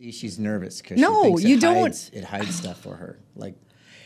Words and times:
She's 0.00 0.38
nervous 0.38 0.82
because 0.82 1.00
No, 1.00 1.22
she 1.22 1.28
thinks 1.28 1.42
you 1.44 1.56
it 1.56 1.60
don't- 1.60 1.76
Hides, 1.84 2.10
it 2.12 2.24
hides 2.24 2.54
stuff 2.54 2.80
for 2.80 2.96
her, 2.96 3.18
like 3.34 3.54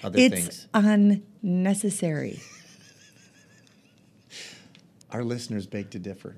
other 0.05 0.19
It's 0.19 0.35
things. 0.35 0.69
unnecessary. 0.73 2.41
Our 5.11 5.25
listeners 5.25 5.67
beg 5.67 5.91
to 5.91 5.99
differ. 5.99 6.37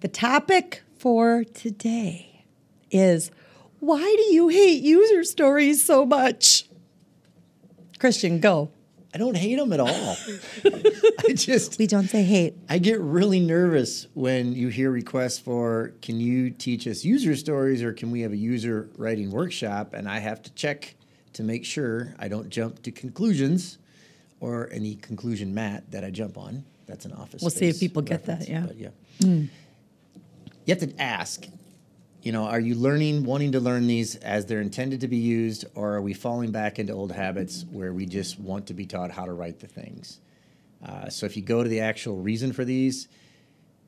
The 0.00 0.08
topic 0.08 0.82
for 0.98 1.44
today 1.44 2.44
is 2.90 3.30
why 3.80 4.00
do 4.00 4.34
you 4.34 4.48
hate 4.48 4.82
user 4.82 5.24
stories 5.24 5.82
so 5.82 6.04
much? 6.04 6.66
Christian, 7.98 8.40
go. 8.40 8.70
I 9.14 9.18
don't 9.18 9.36
hate 9.36 9.56
them 9.56 9.72
at 9.72 9.78
all. 9.78 9.88
I 11.28 11.34
just 11.34 11.78
We 11.78 11.86
don't 11.86 12.08
say 12.08 12.24
hate. 12.24 12.56
I 12.68 12.78
get 12.78 13.00
really 13.00 13.38
nervous 13.38 14.08
when 14.14 14.52
you 14.54 14.68
hear 14.68 14.90
requests 14.90 15.38
for 15.38 15.94
can 16.02 16.18
you 16.18 16.50
teach 16.50 16.88
us 16.88 17.04
user 17.04 17.36
stories 17.36 17.80
or 17.82 17.92
can 17.92 18.10
we 18.10 18.22
have 18.22 18.32
a 18.32 18.36
user 18.36 18.90
writing 18.98 19.30
workshop 19.30 19.94
and 19.94 20.08
I 20.08 20.18
have 20.18 20.42
to 20.42 20.52
check 20.54 20.96
to 21.34 21.44
make 21.44 21.64
sure 21.64 22.14
I 22.18 22.26
don't 22.26 22.48
jump 22.48 22.82
to 22.82 22.90
conclusions 22.90 23.78
or 24.40 24.68
any 24.72 24.96
conclusion 24.96 25.54
mat 25.54 25.84
that 25.92 26.04
I 26.04 26.10
jump 26.10 26.36
on. 26.36 26.64
That's 26.86 27.04
an 27.04 27.12
office. 27.12 27.40
We'll 27.40 27.50
see 27.50 27.68
if 27.68 27.76
space 27.76 27.88
people 27.88 28.02
get 28.02 28.24
that, 28.26 28.40
reference, 28.40 28.48
yeah. 28.50 28.66
But 28.66 28.76
yeah. 28.76 28.88
Hmm. 29.20 29.44
You 30.66 30.74
have 30.74 30.78
to 30.80 31.00
ask, 31.00 31.46
you 32.24 32.32
know, 32.32 32.44
are 32.44 32.58
you 32.58 32.74
learning, 32.74 33.24
wanting 33.24 33.52
to 33.52 33.60
learn 33.60 33.86
these 33.86 34.16
as 34.16 34.46
they're 34.46 34.62
intended 34.62 35.02
to 35.02 35.08
be 35.08 35.18
used, 35.18 35.66
or 35.74 35.92
are 35.92 36.00
we 36.00 36.14
falling 36.14 36.50
back 36.52 36.78
into 36.78 36.94
old 36.94 37.12
habits 37.12 37.66
where 37.70 37.92
we 37.92 38.06
just 38.06 38.40
want 38.40 38.66
to 38.68 38.74
be 38.74 38.86
taught 38.86 39.10
how 39.10 39.26
to 39.26 39.32
write 39.34 39.60
the 39.60 39.66
things? 39.66 40.20
Uh, 40.82 41.10
so 41.10 41.26
if 41.26 41.36
you 41.36 41.42
go 41.42 41.62
to 41.62 41.68
the 41.68 41.80
actual 41.80 42.16
reason 42.16 42.54
for 42.54 42.64
these, 42.64 43.08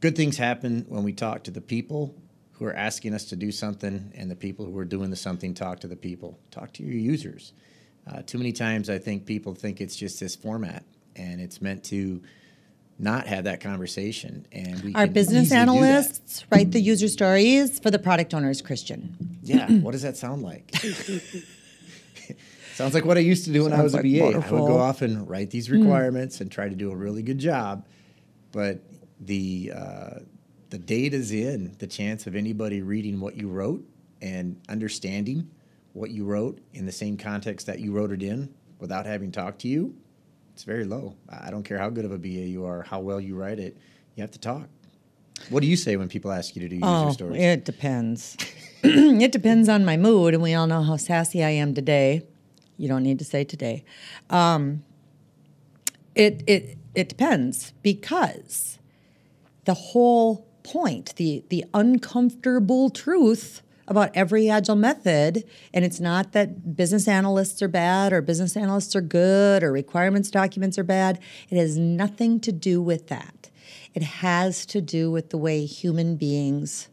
good 0.00 0.14
things 0.14 0.36
happen 0.36 0.84
when 0.86 1.02
we 1.02 1.14
talk 1.14 1.45
to 1.45 1.50
the 1.50 1.62
people 1.62 2.14
who 2.52 2.66
are 2.66 2.74
asking 2.74 3.14
us 3.14 3.24
to 3.24 3.36
do 3.36 3.50
something, 3.50 4.12
and 4.14 4.30
the 4.30 4.37
people 4.37 4.66
who 4.66 4.76
are 4.76 4.84
doing 4.84 5.09
the 5.09 5.16
something 5.16 5.54
talk 5.54 5.80
to 5.80 5.88
the 5.88 5.96
people. 5.96 6.38
Talk 6.50 6.74
to 6.74 6.82
your 6.82 6.92
users. 6.92 7.54
Uh, 8.06 8.20
too 8.20 8.37
many 8.37 8.52
times, 8.52 8.90
I 8.90 8.98
think 8.98 9.24
people 9.24 9.54
think 9.54 9.80
it's 9.80 9.96
just 9.96 10.21
this 10.21 10.37
format, 10.37 10.84
and 11.16 11.40
it's 11.40 11.62
meant 11.62 11.84
to 11.84 12.21
not 12.99 13.27
have 13.27 13.45
that 13.45 13.61
conversation. 13.61 14.47
And 14.52 14.80
we 14.83 14.95
Our 14.95 15.05
can 15.05 15.13
business 15.13 15.47
easily 15.47 15.61
do 15.61 15.66
that. 15.66 15.79
analysts 15.79 16.45
write 16.51 16.73
the 16.73 16.80
user 16.80 17.09
stories 17.09 17.79
for 17.79 17.91
the 17.91 17.99
product 17.99 18.33
owners, 18.33 18.63
Christian. 18.63 19.16
Yeah. 19.43 19.71
What 19.71 19.93
does 19.93 20.02
that 20.02 20.16
sound 20.16 20.43
like? 20.43 20.75
Sounds 22.74 22.93
like 22.93 23.05
what 23.07 23.17
I 23.17 23.21
used 23.21 23.47
to 23.47 23.52
do 23.52 23.65
when 23.65 23.73
I 23.73 23.83
was 23.83 23.93
Sounds 23.93 24.05
a 24.05 24.09
like 24.09 24.35
BA. 24.35 24.47
I 24.47 24.51
would 24.51 24.67
go 24.67 24.77
off 24.79 25.01
and 25.01 25.29
write 25.29 25.51
these 25.51 25.71
requirements 25.71 26.41
and 26.43 26.51
try 26.52 26.69
to 26.69 26.74
do 26.74 26.91
a 26.91 26.97
really 26.97 27.23
good 27.23 27.39
job, 27.39 27.87
but 28.52 28.80
the 29.19 29.73
uh, 29.74 30.11
the 30.69 30.77
data's 30.79 31.33
in. 31.33 31.74
The 31.79 31.87
chance 31.87 32.27
of 32.27 32.37
anybody 32.37 32.83
reading 32.83 33.19
what 33.19 33.35
you 33.35 33.49
wrote 33.49 33.83
and 34.21 34.61
understanding 34.69 35.51
what 35.95 36.11
you 36.11 36.27
wrote 36.27 36.61
in 36.74 36.85
the 36.85 36.93
same 36.93 37.17
context 37.17 37.67
that 37.67 37.80
you 37.80 37.93
wrote 37.93 38.13
it 38.13 38.23
in 38.23 38.52
without 38.79 39.07
having 39.07 39.33
talked 39.33 39.61
to 39.63 39.69
you, 39.69 39.95
it's 40.57 40.65
very 40.65 40.85
low. 40.87 41.15
I 41.29 41.51
don't 41.51 41.65
care 41.65 41.76
how 41.76 41.90
good 41.90 42.07
of 42.07 42.12
a 42.12 42.16
BA 42.16 42.29
you 42.29 42.65
are, 42.65 42.80
how 42.80 43.01
well 43.01 43.21
you 43.21 43.37
write 43.37 43.59
it. 43.59 43.76
You 44.15 44.23
have 44.23 44.30
to 44.30 44.38
talk. 44.38 44.66
What 45.51 45.60
do 45.60 45.66
you 45.66 45.76
say 45.76 45.96
when 45.96 46.09
people 46.09 46.32
ask 46.32 46.57
you 46.57 46.62
to 46.62 46.68
do 46.68 46.76
user 46.76 46.88
Oh, 46.88 47.12
stories? 47.12 47.43
it 47.43 47.66
depends. 47.66 48.38
it 48.82 49.32
depends 49.32 49.68
on 49.68 49.84
my 49.84 49.99
mood, 49.99 50.32
and 50.32 50.43
we 50.43 50.54
all 50.54 50.66
know 50.66 50.82
how 50.82 50.96
sassy 50.96 51.45
I 51.45 51.51
am 51.51 51.74
today. 51.74 52.23
You 52.79 52.88
don't 52.88 53.02
need 53.02 53.18
to 53.18 53.24
say 53.27 53.45
today. 53.45 53.84
Um, 54.30 54.82
it 56.15 56.43
it 56.46 56.79
it 56.95 57.10
depends 57.10 57.74
because 57.82 58.79
the 59.66 59.74
whole 59.74 60.46
point, 60.62 61.15
the 61.16 61.45
the 61.51 61.66
uncomfortable 61.74 62.88
truth 62.88 63.60
about 63.88 64.10
every 64.15 64.48
agile 64.48 64.76
method, 64.76 65.44
and 65.72 65.84
it's 65.84 66.00
not 66.00 66.32
that 66.32 66.76
business 66.76 67.06
analysts 67.06 67.62
are 67.62 67.69
bad 67.69 68.12
or 68.12 68.20
business 68.20 68.56
analysts 68.56 68.97
are 68.97 69.00
good 69.00 69.62
or 69.62 69.72
requirements 69.72 70.31
documents 70.31 70.78
are 70.78 70.84
bad. 70.84 71.20
It 71.50 71.56
has 71.56 71.78
nothing 71.78 72.41
to 72.41 72.53
do 72.53 72.83
with 72.83 73.09
that. 73.09 73.50
It 73.94 74.03
has 74.03 74.66
to 74.66 74.81
do 74.81 75.11
with 75.11 75.31
the 75.31 75.38
way 75.38 75.65
human 75.65 76.16
beings 76.16 76.88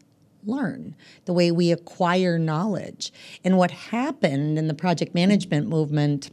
learn, 0.46 0.96
the 1.26 1.34
way 1.34 1.52
we 1.52 1.72
acquire 1.72 2.38
knowledge. 2.38 3.12
And 3.44 3.58
what 3.58 3.72
happened 3.72 4.58
in 4.58 4.68
the 4.68 4.74
project 4.74 5.14
management 5.16 5.68
movement, 5.68 6.30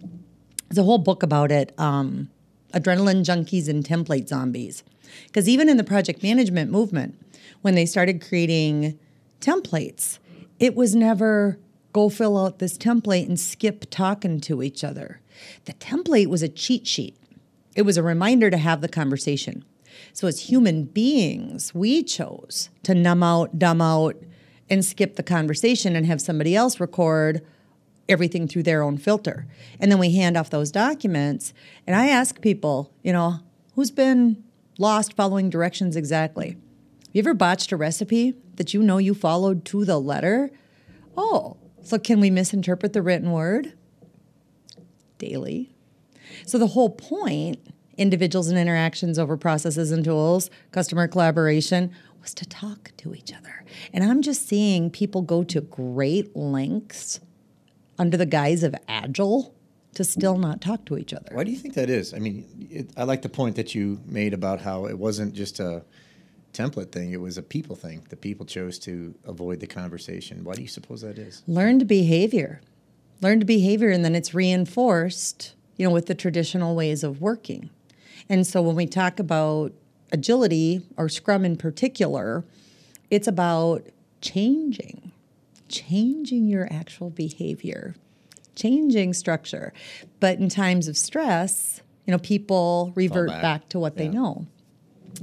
there's 0.68 0.78
a 0.78 0.82
whole 0.82 0.98
book 0.98 1.22
about 1.22 1.50
it 1.50 1.72
um, 1.78 2.28
Adrenaline 2.72 3.24
Junkies 3.24 3.68
and 3.68 3.84
Template 3.84 4.28
Zombies. 4.28 4.84
Because 5.26 5.48
even 5.48 5.68
in 5.68 5.76
the 5.76 5.84
project 5.84 6.22
management 6.22 6.70
movement, 6.70 7.16
when 7.62 7.74
they 7.74 7.86
started 7.86 8.24
creating 8.24 8.98
templates, 9.40 10.18
it 10.60 10.76
was 10.76 10.94
never 10.94 11.58
go 11.92 12.08
fill 12.08 12.38
out 12.38 12.60
this 12.60 12.78
template 12.78 13.26
and 13.26 13.40
skip 13.40 13.86
talking 13.90 14.40
to 14.42 14.62
each 14.62 14.84
other. 14.84 15.20
The 15.64 15.72
template 15.72 16.28
was 16.28 16.42
a 16.42 16.48
cheat 16.48 16.86
sheet, 16.86 17.16
it 17.74 17.82
was 17.82 17.96
a 17.96 18.02
reminder 18.02 18.50
to 18.50 18.58
have 18.58 18.80
the 18.80 18.88
conversation. 18.88 19.64
So, 20.12 20.28
as 20.28 20.40
human 20.40 20.84
beings, 20.84 21.74
we 21.74 22.02
chose 22.02 22.70
to 22.84 22.94
numb 22.94 23.22
out, 23.22 23.58
dumb 23.58 23.80
out, 23.80 24.16
and 24.68 24.84
skip 24.84 25.16
the 25.16 25.22
conversation 25.22 25.96
and 25.96 26.06
have 26.06 26.20
somebody 26.20 26.54
else 26.54 26.80
record 26.80 27.44
everything 28.08 28.48
through 28.48 28.64
their 28.64 28.82
own 28.82 28.98
filter. 28.98 29.46
And 29.78 29.90
then 29.90 29.98
we 29.98 30.14
hand 30.14 30.36
off 30.36 30.50
those 30.50 30.70
documents. 30.70 31.52
And 31.86 31.94
I 31.94 32.08
ask 32.08 32.40
people, 32.40 32.92
you 33.02 33.12
know, 33.12 33.40
who's 33.74 33.90
been 33.90 34.42
lost 34.78 35.14
following 35.14 35.48
directions 35.48 35.96
exactly? 35.96 36.56
You 37.12 37.20
ever 37.20 37.34
botched 37.34 37.72
a 37.72 37.76
recipe 37.76 38.34
that 38.54 38.72
you 38.72 38.82
know 38.82 38.98
you 38.98 39.14
followed 39.14 39.64
to 39.66 39.84
the 39.84 39.98
letter? 39.98 40.50
Oh, 41.16 41.56
so 41.82 41.98
can 41.98 42.20
we 42.20 42.30
misinterpret 42.30 42.92
the 42.92 43.02
written 43.02 43.32
word? 43.32 43.72
Daily. 45.18 45.74
So 46.46 46.56
the 46.56 46.68
whole 46.68 46.90
point, 46.90 47.58
individuals 47.96 48.48
and 48.48 48.58
interactions 48.58 49.18
over 49.18 49.36
processes 49.36 49.90
and 49.90 50.04
tools, 50.04 50.50
customer 50.70 51.08
collaboration, 51.08 51.90
was 52.20 52.32
to 52.34 52.46
talk 52.46 52.92
to 52.98 53.14
each 53.14 53.32
other. 53.32 53.64
And 53.92 54.04
I'm 54.04 54.22
just 54.22 54.46
seeing 54.46 54.88
people 54.88 55.22
go 55.22 55.42
to 55.44 55.60
great 55.60 56.36
lengths 56.36 57.18
under 57.98 58.16
the 58.16 58.26
guise 58.26 58.62
of 58.62 58.74
agile 58.86 59.54
to 59.94 60.04
still 60.04 60.38
not 60.38 60.60
talk 60.60 60.84
to 60.84 60.96
each 60.96 61.12
other. 61.12 61.30
Why 61.32 61.42
do 61.42 61.50
you 61.50 61.56
think 61.56 61.74
that 61.74 61.90
is? 61.90 62.14
I 62.14 62.18
mean, 62.18 62.68
it, 62.70 62.90
I 62.96 63.02
like 63.02 63.22
the 63.22 63.28
point 63.28 63.56
that 63.56 63.74
you 63.74 64.00
made 64.06 64.32
about 64.32 64.60
how 64.60 64.86
it 64.86 64.96
wasn't 64.96 65.34
just 65.34 65.58
a 65.58 65.82
template 66.52 66.92
thing; 66.92 67.12
it 67.12 67.20
was 67.20 67.38
a 67.38 67.42
people 67.42 67.76
thing. 67.76 68.04
The 68.08 68.16
people 68.16 68.46
chose 68.46 68.78
to 68.80 69.14
avoid 69.24 69.60
the 69.60 69.66
conversation. 69.66 70.44
Why 70.44 70.54
do 70.54 70.62
you 70.62 70.68
suppose 70.68 71.02
that 71.02 71.18
is? 71.18 71.42
Learned 71.46 71.86
behavior. 71.86 72.60
Learned 73.20 73.46
behavior, 73.46 73.90
and 73.90 74.04
then 74.04 74.14
it's 74.14 74.32
reinforced, 74.32 75.54
you 75.76 75.86
know, 75.86 75.92
with 75.92 76.06
the 76.06 76.14
traditional 76.14 76.74
ways 76.74 77.04
of 77.04 77.20
working. 77.20 77.70
And 78.28 78.46
so 78.46 78.62
when 78.62 78.76
we 78.76 78.86
talk 78.86 79.18
about 79.18 79.72
agility 80.12 80.82
or 80.96 81.08
Scrum 81.08 81.44
in 81.44 81.56
particular, 81.56 82.44
it's 83.10 83.28
about 83.28 83.86
changing, 84.20 85.12
changing 85.68 86.46
your 86.46 86.68
actual 86.72 87.10
behavior, 87.10 87.94
changing 88.54 89.12
structure. 89.12 89.72
But 90.20 90.38
in 90.38 90.48
times 90.48 90.88
of 90.88 90.96
stress, 90.96 91.82
you 92.06 92.12
know, 92.12 92.18
people 92.18 92.92
revert 92.94 93.28
back. 93.28 93.42
back. 93.42 93.68
to 93.70 93.78
what 93.78 93.96
they 93.96 94.08
know. 94.08 94.46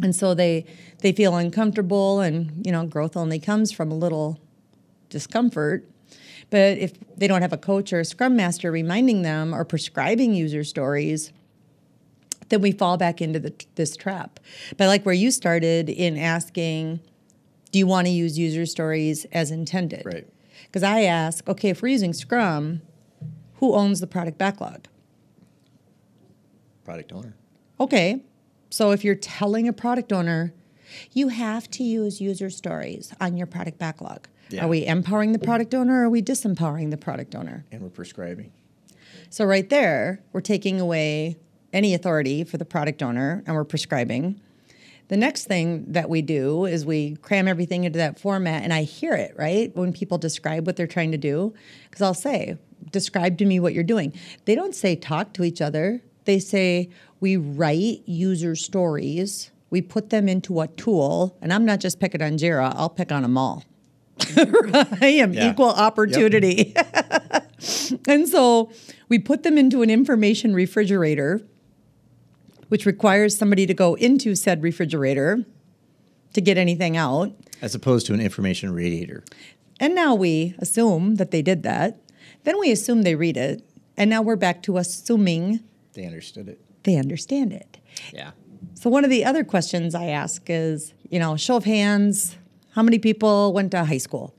And 0.01 0.15
so 0.15 0.33
they 0.33 0.65
they 0.99 1.11
feel 1.11 1.35
uncomfortable 1.35 2.19
and, 2.21 2.65
you 2.65 2.71
know, 2.71 2.85
growth 2.85 3.15
only 3.15 3.39
comes 3.39 3.71
from 3.71 3.91
a 3.91 3.95
little 3.95 4.39
discomfort. 5.09 5.87
But 6.49 6.77
if 6.77 6.93
they 7.15 7.27
don't 7.27 7.41
have 7.41 7.53
a 7.53 7.57
coach 7.57 7.91
or 7.93 7.99
a 7.99 8.05
scrum 8.05 8.35
master 8.35 8.71
reminding 8.71 9.21
them 9.21 9.53
or 9.53 9.65
prescribing 9.65 10.33
user 10.33 10.63
stories, 10.63 11.31
then 12.49 12.61
we 12.61 12.71
fall 12.71 12.97
back 12.97 13.21
into 13.21 13.39
the, 13.39 13.53
this 13.75 13.95
trap. 13.95 14.39
But 14.77 14.87
like 14.87 15.05
where 15.05 15.13
you 15.15 15.31
started 15.31 15.89
in 15.89 16.17
asking, 16.17 17.01
do 17.71 17.79
you 17.79 17.85
want 17.85 18.07
to 18.07 18.11
use 18.11 18.39
user 18.39 18.65
stories 18.65 19.25
as 19.33 19.51
intended? 19.51 20.03
Right. 20.05 20.27
Because 20.63 20.83
I 20.83 21.01
ask, 21.01 21.47
okay, 21.47 21.69
if 21.69 21.81
we're 21.81 21.89
using 21.89 22.13
Scrum, 22.13 22.81
who 23.55 23.73
owns 23.73 23.99
the 23.99 24.07
product 24.07 24.37
backlog? 24.37 24.87
Product 26.85 27.11
owner. 27.11 27.35
Okay, 27.79 28.21
so 28.69 28.91
if 28.91 29.03
you're 29.03 29.15
telling 29.15 29.67
a 29.67 29.73
product 29.73 30.11
owner, 30.11 30.53
you 31.11 31.29
have 31.29 31.69
to 31.71 31.83
use 31.83 32.21
user 32.21 32.49
stories 32.49 33.13
on 33.19 33.37
your 33.37 33.47
product 33.47 33.77
backlog. 33.77 34.27
Yeah. 34.49 34.65
Are 34.65 34.67
we 34.67 34.85
empowering 34.85 35.33
the 35.33 35.39
product 35.39 35.73
owner 35.73 36.01
or 36.01 36.05
are 36.05 36.09
we 36.09 36.21
disempowering 36.21 36.89
the 36.89 36.97
product 36.97 37.35
owner? 37.35 37.65
And 37.71 37.81
we're 37.81 37.89
prescribing. 37.89 38.51
So, 39.29 39.43
right 39.43 39.69
there, 39.69 40.23
we're 40.31 40.41
taking 40.41 40.79
away 40.79 41.35
any 41.73 41.93
authority 41.93 42.45
for 42.45 42.57
the 42.57 42.65
product 42.65 43.03
owner 43.03 43.43
and 43.45 43.55
we're 43.55 43.65
prescribing. 43.65 44.39
The 45.09 45.17
next 45.17 45.45
thing 45.45 45.85
that 45.91 46.09
we 46.09 46.21
do 46.21 46.65
is 46.65 46.85
we 46.85 47.15
cram 47.17 47.47
everything 47.47 47.85
into 47.85 47.97
that 47.97 48.19
format, 48.19 48.63
and 48.63 48.73
I 48.73 48.83
hear 48.83 49.13
it, 49.13 49.33
right? 49.37 49.73
When 49.75 49.93
people 49.93 50.17
describe 50.17 50.65
what 50.65 50.75
they're 50.75 50.87
trying 50.87 51.11
to 51.11 51.17
do, 51.17 51.53
because 51.89 52.01
I'll 52.01 52.13
say, 52.13 52.57
describe 52.91 53.37
to 53.37 53.45
me 53.45 53.59
what 53.59 53.73
you're 53.73 53.83
doing. 53.83 54.13
They 54.45 54.55
don't 54.55 54.75
say 54.75 54.97
talk 54.97 55.33
to 55.33 55.43
each 55.43 55.61
other, 55.61 56.01
they 56.25 56.39
say, 56.39 56.89
we 57.19 57.37
write 57.37 58.01
user 58.05 58.55
stories, 58.55 59.51
we 59.69 59.81
put 59.81 60.09
them 60.09 60.29
into 60.29 60.61
a 60.61 60.67
tool, 60.67 61.37
and 61.41 61.51
I'm 61.51 61.65
not 61.65 61.79
just 61.79 61.99
picking 61.99 62.21
on 62.21 62.37
Jira, 62.37 62.73
I'll 62.75 62.89
pick 62.89 63.11
on 63.11 63.23
them 63.23 63.37
all. 63.37 63.63
I 64.37 65.17
am 65.19 65.33
Yeah. 65.33 65.51
equal 65.51 65.69
opportunity. 65.69 66.73
and 68.07 68.27
so 68.27 68.71
we 69.09 69.19
put 69.19 69.43
them 69.43 69.57
into 69.57 69.81
an 69.81 69.89
information 69.89 70.53
refrigerator, 70.53 71.41
which 72.69 72.85
requires 72.85 73.37
somebody 73.37 73.65
to 73.65 73.73
go 73.73 73.95
into 73.95 74.35
said 74.35 74.63
refrigerator 74.63 75.45
to 76.33 76.41
get 76.41 76.57
anything 76.57 76.97
out. 76.97 77.31
As 77.61 77.73
opposed 77.75 78.05
to 78.07 78.13
an 78.13 78.19
information 78.21 78.73
radiator. 78.73 79.23
And 79.79 79.93
now 79.95 80.15
we 80.15 80.55
assume 80.59 81.15
that 81.15 81.31
they 81.31 81.41
did 81.41 81.63
that. 81.63 81.99
Then 82.43 82.59
we 82.59 82.71
assume 82.71 83.01
they 83.03 83.15
read 83.15 83.37
it. 83.37 83.63
And 83.95 84.09
now 84.09 84.21
we're 84.21 84.35
back 84.35 84.61
to 84.63 84.77
assuming 84.77 85.61
They 85.93 86.05
understood 86.05 86.47
it. 86.47 86.59
They 86.87 86.95
understand 86.95 87.51
it. 87.51 87.77
Yeah. 88.13 88.31
So 88.73 88.89
one 88.89 89.03
of 89.03 89.09
the 89.09 89.25
other 89.25 89.43
questions 89.43 89.93
I 89.93 90.05
ask 90.05 90.43
is, 90.47 90.93
you 91.09 91.19
know, 91.19 91.35
show 91.35 91.57
of 91.57 91.65
hands, 91.65 92.37
how 92.71 92.81
many 92.81 92.97
people 92.97 93.51
went 93.51 93.71
to 93.71 93.83
high 93.83 93.97
school? 93.97 94.33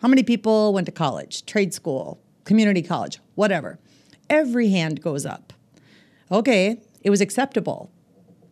How 0.00 0.08
many 0.08 0.22
people 0.22 0.72
went 0.72 0.86
to 0.86 0.92
college, 0.92 1.44
trade 1.44 1.74
school, 1.74 2.18
community 2.44 2.80
college, 2.80 3.20
whatever? 3.34 3.78
Every 4.30 4.70
hand 4.70 5.02
goes 5.02 5.26
up. 5.26 5.52
Okay, 6.32 6.80
it 7.02 7.10
was 7.10 7.20
acceptable 7.20 7.90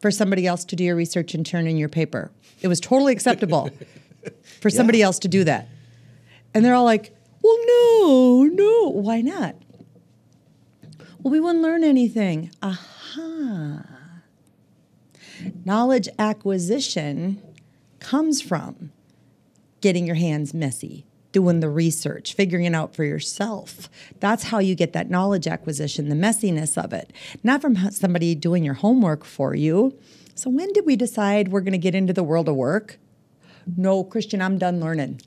for 0.03 0.11
somebody 0.11 0.47
else 0.47 0.65
to 0.67 0.77
do 0.77 0.85
your 0.85 0.97
research 0.97 1.35
and 1.35 1.47
turn 1.47 1.67
in 1.67 1.79
your 1.79 1.89
paper. 1.89 2.31
It 2.61 2.69
was 2.69 2.81
totally 2.81 3.15
acceptable 3.15 3.71
for 4.61 4.69
somebody 4.69 5.01
else 5.01 5.19
to 5.21 5.29
do 5.29 5.43
that. 5.44 5.69
And 6.53 6.62
they're 6.62 6.75
all 6.75 6.85
like, 6.85 7.17
well, 7.43 7.56
no, 7.67 8.43
no. 8.44 8.89
Why 8.91 9.23
not? 9.23 9.56
Well, 11.23 11.33
we 11.33 11.41
wouldn't 11.41 11.62
learn 11.62 11.83
anything. 11.83 12.51
Aha. 12.62 12.98
Knowledge 15.64 16.08
acquisition 16.19 17.43
comes 18.00 18.40
from 18.40 18.93
getting 19.81 20.06
your 20.06 20.16
hands 20.16 20.52
messy, 20.55 21.06
doing 21.32 21.60
the 21.60 21.70
research, 21.70 22.34
figuring 22.34 22.64
it 22.64 22.75
out 22.75 22.94
for 22.94 23.05
yourself. 23.05 23.88
That's 24.20 24.44
how 24.44 24.58
you 24.58 24.75
get 24.75 24.93
that 24.94 25.10
knowledge 25.10 25.46
acquisition, 25.46 26.08
the 26.08 26.14
messiness 26.14 26.82
of 26.82 26.93
it, 26.93 27.12
not 27.43 27.60
from 27.60 27.76
somebody 27.90 28.34
doing 28.34 28.64
your 28.64 28.75
homework 28.75 29.25
for 29.25 29.55
you. 29.55 29.96
So, 30.34 30.50
when 30.50 30.72
did 30.72 30.87
we 30.87 30.96
decide 30.96 31.49
we're 31.49 31.60
going 31.60 31.72
to 31.72 31.78
get 31.78 31.94
into 31.94 32.12
the 32.12 32.22
world 32.22 32.49
of 32.49 32.56
work? 32.56 32.99
No, 33.76 34.05
Christian, 34.05 34.40
I'm 34.40 34.58
done 34.58 34.81
learning. 34.81 35.20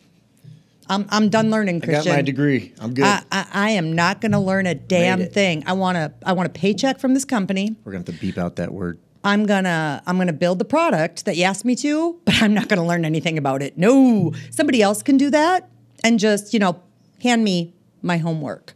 I'm, 0.89 1.05
I'm 1.09 1.29
done 1.29 1.49
learning, 1.49 1.81
I 1.83 1.85
got 1.85 2.05
my 2.05 2.21
degree. 2.21 2.73
I'm 2.79 2.93
good. 2.93 3.05
I, 3.05 3.23
I, 3.31 3.47
I 3.53 3.69
am 3.71 3.93
not 3.93 4.19
going 4.19 4.33
to 4.33 4.39
learn 4.39 4.65
a 4.65 4.75
damn 4.75 5.27
thing. 5.27 5.63
I 5.65 5.73
want 5.73 5.95
to. 5.95 6.11
I 6.25 6.33
want 6.33 6.47
a 6.47 6.51
paycheck 6.51 6.99
from 6.99 7.13
this 7.13 7.23
company. 7.23 7.75
We're 7.83 7.93
gonna 7.93 8.05
have 8.05 8.13
to 8.13 8.19
beep 8.21 8.37
out 8.37 8.57
that 8.57 8.73
word. 8.73 8.99
I'm 9.23 9.45
gonna 9.45 10.01
I'm 10.05 10.17
gonna 10.17 10.33
build 10.33 10.59
the 10.59 10.65
product 10.65 11.25
that 11.25 11.37
you 11.37 11.43
asked 11.43 11.63
me 11.65 11.75
to, 11.77 12.19
but 12.25 12.41
I'm 12.41 12.53
not 12.53 12.67
gonna 12.67 12.85
learn 12.85 13.05
anything 13.05 13.37
about 13.37 13.61
it. 13.61 13.77
No, 13.77 14.33
somebody 14.49 14.81
else 14.81 15.03
can 15.03 15.17
do 15.17 15.29
that 15.29 15.69
and 16.03 16.19
just 16.19 16.53
you 16.53 16.59
know 16.59 16.81
hand 17.21 17.43
me 17.43 17.73
my 18.01 18.17
homework. 18.17 18.73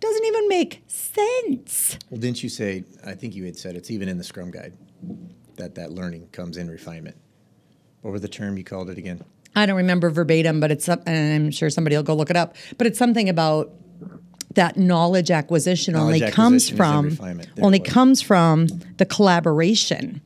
Doesn't 0.00 0.24
even 0.26 0.48
make 0.48 0.82
sense. 0.86 1.98
Well, 2.10 2.20
didn't 2.20 2.42
you 2.42 2.50
say? 2.50 2.84
I 3.06 3.14
think 3.14 3.34
you 3.34 3.44
had 3.44 3.56
said 3.56 3.74
it's 3.74 3.90
even 3.90 4.08
in 4.08 4.18
the 4.18 4.24
Scrum 4.24 4.50
Guide 4.50 4.74
that 5.56 5.74
that 5.76 5.92
learning 5.92 6.28
comes 6.30 6.58
in 6.58 6.68
refinement. 6.70 7.16
What 8.02 8.10
were 8.10 8.18
the 8.18 8.28
term 8.28 8.58
you 8.58 8.64
called 8.64 8.90
it 8.90 8.98
again? 8.98 9.24
I 9.56 9.66
don't 9.66 9.76
remember 9.76 10.10
verbatim, 10.10 10.60
but 10.60 10.70
it's 10.70 10.88
and 10.88 11.02
I'm 11.06 11.50
sure 11.50 11.70
somebody 11.70 11.96
will 11.96 12.02
go 12.02 12.14
look 12.14 12.30
it 12.30 12.36
up. 12.36 12.56
But 12.76 12.86
it's 12.86 12.98
something 12.98 13.28
about 13.28 13.72
that 14.54 14.76
knowledge 14.76 15.30
acquisition 15.30 15.94
Knowledge 15.94 16.22
only 16.22 16.32
comes 16.32 16.70
acquisition 16.70 17.06
is 17.06 17.12
in 17.12 17.16
from 17.16 17.64
only 17.64 17.80
comes 17.80 18.22
from 18.22 18.66
the 18.98 19.06
collaboration 19.06 20.20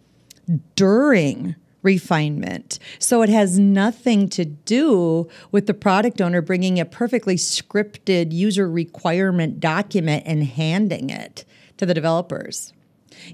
during 0.75 1.57
refinement. 1.83 2.79
So 2.99 3.23
it 3.23 3.29
has 3.29 3.59
nothing 3.59 4.29
to 4.31 4.45
do 4.45 5.29
with 5.53 5.67
the 5.67 5.75
product 5.75 6.21
owner 6.21 6.43
bringing 6.43 6.81
a 6.81 6.85
perfectly 6.85 7.37
scripted 7.37 8.33
user 8.33 8.69
requirement 8.69 9.61
document 9.61 10.25
and 10.27 10.45
handing 10.45 11.11
it 11.11 11.45
to 11.77 11.87
the 11.87 11.95
developers. 11.95 12.73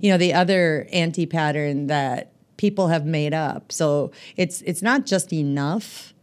You 0.01 0.11
know, 0.11 0.19
the 0.19 0.35
other 0.35 0.87
anti-pattern 0.93 1.87
that 1.87 2.33
people 2.57 2.89
have 2.89 3.05
made 3.05 3.35
up. 3.35 3.73
So 3.73 4.13
it's 4.37 4.63
it's 4.63 4.83
not 4.83 5.07
just 5.07 5.33
enough 5.33 6.15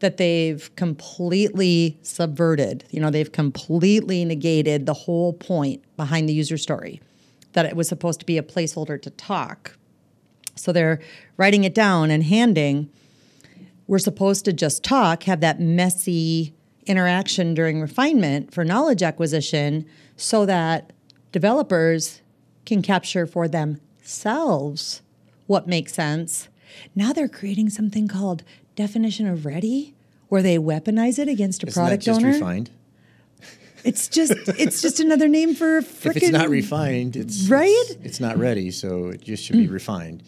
that 0.00 0.16
they've 0.16 0.74
completely 0.76 1.98
subverted, 2.02 2.84
you 2.90 3.00
know, 3.00 3.10
they've 3.10 3.30
completely 3.30 4.24
negated 4.24 4.86
the 4.86 4.94
whole 4.94 5.34
point 5.34 5.82
behind 5.96 6.28
the 6.28 6.32
user 6.32 6.56
story 6.56 7.00
that 7.52 7.66
it 7.66 7.76
was 7.76 7.88
supposed 7.88 8.20
to 8.20 8.26
be 8.26 8.38
a 8.38 8.42
placeholder 8.42 9.00
to 9.00 9.10
talk. 9.10 9.76
So 10.56 10.72
they're 10.72 11.00
writing 11.36 11.64
it 11.64 11.74
down 11.74 12.10
and 12.10 12.24
handing. 12.24 12.90
We're 13.86 13.98
supposed 13.98 14.44
to 14.46 14.52
just 14.52 14.84
talk, 14.84 15.24
have 15.24 15.40
that 15.40 15.60
messy 15.60 16.54
interaction 16.86 17.54
during 17.54 17.80
refinement 17.80 18.54
for 18.54 18.64
knowledge 18.64 19.02
acquisition 19.02 19.84
so 20.16 20.46
that 20.46 20.92
developers 21.32 22.22
can 22.64 22.82
capture 22.82 23.26
for 23.26 23.48
themselves 23.48 25.02
what 25.50 25.66
makes 25.66 25.92
sense. 25.92 26.48
Now 26.94 27.12
they're 27.12 27.28
creating 27.28 27.70
something 27.70 28.06
called 28.06 28.44
definition 28.76 29.26
of 29.26 29.44
ready 29.44 29.94
where 30.28 30.42
they 30.42 30.58
weaponize 30.58 31.18
it 31.18 31.26
against 31.26 31.64
a 31.64 31.66
Isn't 31.66 31.80
product 31.82 32.04
that 32.04 32.10
just 32.12 32.20
owner. 32.20 32.32
refined? 32.32 32.70
It's 33.82 34.06
just 34.06 34.32
it's 34.60 34.80
just 34.80 35.00
another 35.00 35.26
name 35.26 35.54
for 35.56 35.80
freaking 35.82 36.06
If 36.16 36.22
it's 36.22 36.30
not 36.30 36.48
refined, 36.50 37.16
it's 37.16 37.48
Right? 37.48 37.66
It's, 37.88 38.04
it's 38.04 38.20
not 38.20 38.38
ready, 38.38 38.70
so 38.70 39.08
it 39.08 39.22
just 39.22 39.42
should 39.42 39.56
be 39.56 39.66
Mm. 39.66 39.72
refined. 39.72 40.22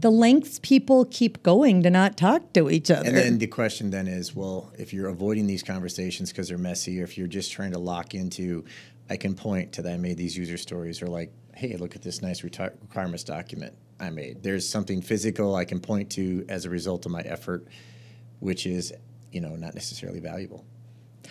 the 0.00 0.10
lengths 0.12 0.60
people 0.62 1.04
keep 1.06 1.42
going 1.42 1.82
to 1.82 1.90
not 1.90 2.16
talk 2.16 2.52
to 2.52 2.70
each 2.70 2.88
other. 2.90 3.08
And 3.08 3.16
then 3.16 3.38
the 3.38 3.46
question 3.48 3.90
then 3.90 4.06
is, 4.06 4.34
well, 4.36 4.70
if 4.78 4.92
you're 4.92 5.08
avoiding 5.08 5.46
these 5.48 5.62
conversations 5.64 6.30
because 6.30 6.48
they're 6.48 6.58
messy, 6.70 7.00
or 7.00 7.04
if 7.04 7.16
you're 7.18 7.26
just 7.40 7.50
trying 7.52 7.72
to 7.72 7.78
lock 7.80 8.14
into, 8.14 8.64
I 9.10 9.16
can 9.16 9.34
point 9.34 9.72
to 9.74 9.82
that 9.82 9.92
I 9.92 9.96
made 9.96 10.16
these 10.18 10.36
user 10.36 10.56
stories, 10.56 11.02
or 11.02 11.06
like, 11.08 11.32
hey, 11.54 11.76
look 11.76 11.96
at 11.96 12.02
this 12.02 12.20
nice 12.22 12.42
reti- 12.42 12.72
requirements 12.82 13.24
document 13.24 13.74
I 13.98 14.10
made. 14.10 14.42
There's 14.42 14.68
something 14.68 15.00
physical 15.00 15.54
I 15.54 15.64
can 15.64 15.80
point 15.80 16.10
to 16.12 16.44
as 16.48 16.64
a 16.64 16.70
result 16.70 17.06
of 17.06 17.12
my 17.12 17.22
effort, 17.22 17.66
which 18.40 18.66
is, 18.66 18.92
you 19.32 19.40
know, 19.40 19.56
not 19.56 19.74
necessarily 19.74 20.20
valuable. 20.20 20.64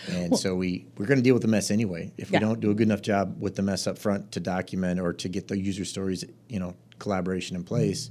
And 0.10 0.38
so 0.38 0.56
we 0.56 0.88
we're 0.98 1.06
going 1.06 1.18
to 1.18 1.24
deal 1.24 1.34
with 1.34 1.42
the 1.42 1.48
mess 1.48 1.72
anyway. 1.72 2.12
If 2.18 2.32
we 2.32 2.40
don't 2.40 2.60
do 2.60 2.72
a 2.72 2.74
good 2.74 2.88
enough 2.88 3.02
job 3.02 3.38
with 3.40 3.56
the 3.56 3.62
mess 3.62 3.88
up 3.88 3.98
front 3.98 4.32
to 4.34 4.40
document 4.40 5.00
or 5.00 5.14
to 5.14 5.30
get 5.30 5.48
the 5.48 5.58
user 5.58 5.86
stories, 5.86 6.26
you 6.50 6.60
know, 6.60 6.76
collaboration 7.00 7.56
in 7.56 7.64
place, 7.64 8.10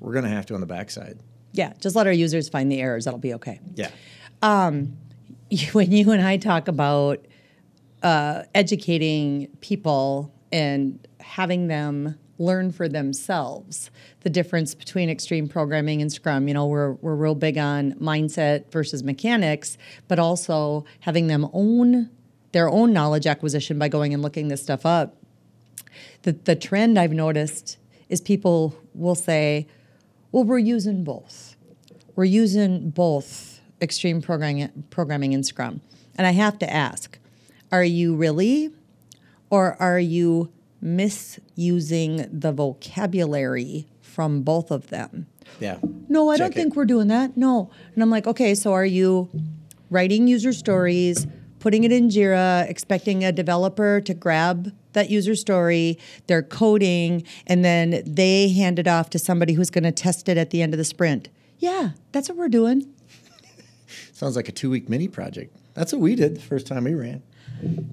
we're 0.00 0.12
going 0.12 0.24
to 0.24 0.30
have 0.30 0.46
to 0.46 0.54
on 0.54 0.60
the 0.60 0.66
backside. 0.66 1.18
yeah, 1.52 1.72
just 1.80 1.96
let 1.96 2.06
our 2.06 2.12
users 2.12 2.48
find 2.48 2.70
the 2.70 2.80
errors. 2.80 3.04
That'll 3.04 3.18
be 3.18 3.34
okay. 3.34 3.60
Yeah. 3.74 3.90
Um, 4.42 4.96
when 5.72 5.92
you 5.92 6.10
and 6.10 6.22
I 6.22 6.36
talk 6.36 6.68
about 6.68 7.26
uh, 8.02 8.42
educating 8.54 9.48
people 9.60 10.34
and 10.50 11.06
having 11.20 11.68
them 11.68 12.18
learn 12.38 12.72
for 12.72 12.88
themselves 12.88 13.90
the 14.20 14.30
difference 14.30 14.74
between 14.74 15.08
extreme 15.08 15.48
programming 15.48 16.00
and 16.00 16.12
Scrum, 16.12 16.48
you 16.48 16.54
know, 16.54 16.66
we're, 16.66 16.92
we're 16.94 17.14
real 17.14 17.34
big 17.34 17.58
on 17.58 17.92
mindset 17.94 18.70
versus 18.70 19.02
mechanics, 19.02 19.76
but 20.08 20.18
also 20.18 20.84
having 21.00 21.26
them 21.26 21.48
own 21.52 22.10
their 22.52 22.68
own 22.68 22.92
knowledge 22.92 23.26
acquisition 23.26 23.78
by 23.78 23.88
going 23.88 24.12
and 24.12 24.22
looking 24.22 24.48
this 24.48 24.62
stuff 24.62 24.84
up. 24.84 25.16
The, 26.22 26.32
the 26.32 26.54
trend 26.54 26.98
I've 26.98 27.12
noticed 27.12 27.78
is 28.08 28.20
people 28.20 28.76
will 28.94 29.14
say, 29.14 29.66
well, 30.30 30.44
we're 30.44 30.58
using 30.58 31.02
both. 31.02 31.56
We're 32.14 32.24
using 32.24 32.90
both 32.90 33.60
extreme 33.80 34.20
programming, 34.20 34.84
programming 34.90 35.34
and 35.34 35.44
Scrum. 35.44 35.80
And 36.16 36.26
I 36.26 36.32
have 36.32 36.58
to 36.58 36.70
ask, 36.70 37.18
are 37.70 37.84
you 37.84 38.14
really? 38.14 38.70
Or 39.50 39.76
are 39.80 39.98
you 39.98 40.52
misusing 40.82 42.28
the 42.30 42.52
vocabulary 42.52 43.86
from 44.00 44.42
both 44.42 44.70
of 44.70 44.88
them? 44.88 45.26
Yeah. 45.60 45.78
No, 46.08 46.28
I 46.28 46.36
Check 46.36 46.40
don't 46.46 46.52
it. 46.52 46.54
think 46.60 46.76
we're 46.76 46.84
doing 46.84 47.08
that. 47.08 47.36
No. 47.36 47.70
And 47.94 48.02
I'm 48.02 48.10
like, 48.10 48.26
okay, 48.26 48.54
so 48.54 48.72
are 48.72 48.84
you 48.84 49.30
writing 49.90 50.26
user 50.26 50.52
stories, 50.52 51.26
putting 51.60 51.84
it 51.84 51.92
in 51.92 52.08
Jira, 52.08 52.68
expecting 52.68 53.24
a 53.24 53.32
developer 53.32 54.00
to 54.00 54.14
grab 54.14 54.72
that 54.92 55.08
user 55.08 55.34
story, 55.34 55.98
they're 56.26 56.42
coding, 56.42 57.24
and 57.46 57.64
then 57.64 58.02
they 58.06 58.48
hand 58.48 58.78
it 58.78 58.86
off 58.86 59.08
to 59.10 59.18
somebody 59.18 59.54
who's 59.54 59.70
going 59.70 59.84
to 59.84 59.92
test 59.92 60.28
it 60.28 60.36
at 60.36 60.50
the 60.50 60.60
end 60.60 60.74
of 60.74 60.78
the 60.78 60.84
sprint? 60.84 61.28
Yeah, 61.58 61.90
that's 62.10 62.28
what 62.28 62.36
we're 62.36 62.48
doing. 62.48 62.92
Sounds 64.12 64.36
like 64.36 64.48
a 64.48 64.52
two 64.52 64.68
week 64.70 64.88
mini 64.88 65.08
project. 65.08 65.56
That's 65.74 65.92
what 65.92 66.02
we 66.02 66.14
did 66.14 66.36
the 66.36 66.40
first 66.40 66.66
time 66.66 66.84
we 66.84 66.94
ran. 66.94 67.22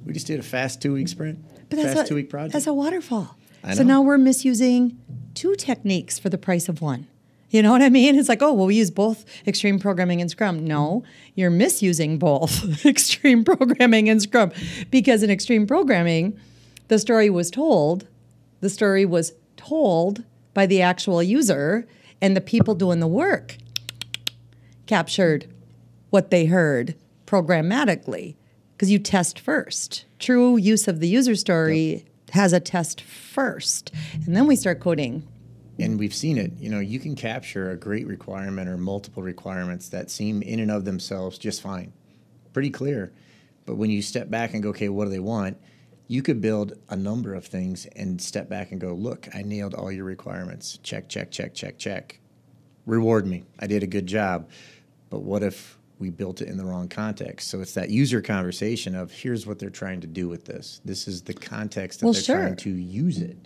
We 0.05 0.13
just 0.13 0.27
did 0.27 0.39
a 0.39 0.43
fast 0.43 0.81
two 0.81 0.93
week 0.93 1.07
sprint. 1.07 1.39
But 1.69 1.77
that's 1.77 1.93
fast 1.93 2.05
a, 2.05 2.09
two 2.09 2.15
week 2.15 2.29
project. 2.29 2.53
That's 2.53 2.67
a 2.67 2.73
waterfall. 2.73 3.37
So 3.73 3.83
now 3.83 4.01
we're 4.01 4.17
misusing 4.17 4.97
two 5.33 5.55
techniques 5.55 6.17
for 6.17 6.29
the 6.29 6.37
price 6.37 6.69
of 6.69 6.81
one. 6.81 7.07
You 7.49 7.63
know 7.63 7.71
what 7.71 7.81
I 7.81 7.89
mean? 7.89 8.17
It's 8.17 8.29
like, 8.29 8.41
oh, 8.41 8.53
well, 8.53 8.67
we 8.67 8.75
use 8.75 8.91
both 8.91 9.25
extreme 9.47 9.79
programming 9.79 10.21
and 10.21 10.29
Scrum. 10.29 10.65
No, 10.65 11.03
you're 11.35 11.49
misusing 11.49 12.19
both 12.19 12.85
extreme 12.85 13.43
programming 13.43 14.07
and 14.07 14.21
Scrum 14.21 14.51
because 14.91 15.23
in 15.23 15.29
extreme 15.29 15.65
programming, 15.65 16.39
the 16.89 16.99
story 16.99 17.29
was 17.29 17.49
told, 17.49 18.07
the 18.61 18.69
story 18.69 19.05
was 19.05 19.33
told 19.57 20.23
by 20.53 20.65
the 20.65 20.81
actual 20.81 21.23
user, 21.23 21.87
and 22.21 22.35
the 22.35 22.41
people 22.41 22.75
doing 22.75 22.99
the 22.99 23.07
work 23.07 23.57
captured 24.85 25.47
what 26.09 26.31
they 26.31 26.45
heard 26.45 26.95
programmatically 27.25 28.35
because 28.79 28.89
you 28.89 28.97
test 28.97 29.37
first. 29.37 30.05
True 30.19 30.55
use 30.55 30.87
of 30.87 31.01
the 31.01 31.07
user 31.09 31.35
story 31.35 32.05
has 32.31 32.53
a 32.53 32.61
test 32.61 33.01
first, 33.01 33.91
and 34.25 34.33
then 34.33 34.47
we 34.47 34.55
start 34.55 34.79
coding. 34.79 35.27
and 35.77 35.99
we've 35.99 36.13
seen 36.13 36.37
it. 36.37 36.53
You 36.57 36.69
know 36.69 36.79
you 36.79 36.97
can 36.97 37.13
capture 37.13 37.71
a 37.71 37.75
great 37.75 38.07
requirement 38.07 38.69
or 38.69 38.77
multiple 38.77 39.21
requirements 39.21 39.89
that 39.89 40.09
seem 40.09 40.41
in 40.41 40.61
and 40.61 40.71
of 40.71 40.85
themselves 40.85 41.37
just 41.37 41.61
fine. 41.61 41.91
Pretty 42.53 42.69
clear. 42.69 43.11
But 43.65 43.75
when 43.75 43.89
you 43.89 44.01
step 44.01 44.29
back 44.29 44.53
and 44.53 44.63
go 44.63 44.69
okay 44.69 44.87
what 44.87 45.05
do 45.05 45.11
they 45.11 45.19
want? 45.19 45.57
you 46.07 46.23
could 46.23 46.41
build 46.41 46.73
a 46.89 46.95
number 46.95 47.35
of 47.35 47.45
things 47.45 47.85
and 47.95 48.19
step 48.19 48.49
back 48.49 48.71
and 48.71 48.81
go 48.81 48.93
look 48.95 49.27
i 49.35 49.43
nailed 49.43 49.75
all 49.75 49.91
your 49.91 50.05
requirements. 50.05 50.79
Check 50.83 51.09
check 51.09 51.31
check 51.31 51.53
check 51.53 51.77
check. 51.77 52.19
Reward 52.85 53.27
me. 53.27 53.43
I 53.59 53.67
did 53.67 53.83
a 53.83 53.87
good 53.87 54.07
job. 54.07 54.49
But 55.09 55.19
what 55.19 55.43
if 55.43 55.78
we 55.99 56.09
built 56.09 56.41
it 56.41 56.47
in 56.47 56.57
the 56.57 56.65
wrong 56.65 56.87
context 56.87 57.49
so 57.49 57.61
it's 57.61 57.73
that 57.73 57.89
user 57.89 58.21
conversation 58.21 58.95
of 58.95 59.11
here's 59.11 59.45
what 59.45 59.59
they're 59.59 59.69
trying 59.69 60.01
to 60.01 60.07
do 60.07 60.27
with 60.27 60.45
this 60.45 60.81
this 60.85 61.07
is 61.07 61.21
the 61.23 61.33
context 61.33 61.99
that 61.99 62.05
Well, 62.05 62.13
they're 62.13 62.23
sure. 62.23 62.37
trying 62.37 62.55
to 62.57 62.69
use 62.71 63.19
it 63.19 63.37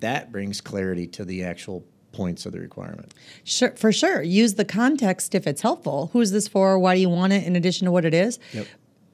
that 0.00 0.30
brings 0.30 0.60
clarity 0.60 1.06
to 1.08 1.24
the 1.24 1.44
actual 1.44 1.84
points 2.12 2.46
of 2.46 2.52
the 2.52 2.60
requirement. 2.60 3.12
Sure, 3.42 3.72
for 3.72 3.92
sure. 3.92 4.22
Use 4.22 4.54
the 4.54 4.64
context 4.64 5.34
if 5.34 5.46
it's 5.46 5.62
helpful. 5.62 6.10
Who's 6.12 6.30
this 6.30 6.46
for? 6.48 6.78
Why 6.78 6.94
do 6.94 7.00
you 7.00 7.08
want 7.08 7.32
it 7.32 7.44
in 7.44 7.56
addition 7.56 7.86
to 7.86 7.90
what 7.92 8.04
it 8.04 8.14
is? 8.14 8.38
Yep. 8.52 8.66